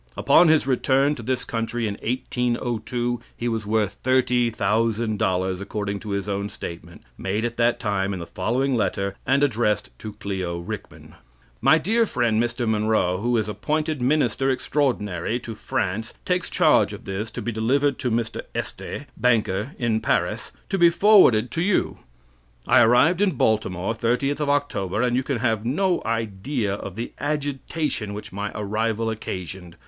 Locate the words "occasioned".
29.11-29.75